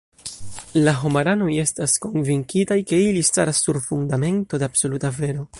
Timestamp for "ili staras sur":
3.13-3.83